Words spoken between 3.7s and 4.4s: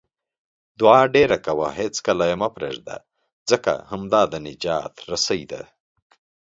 همدا د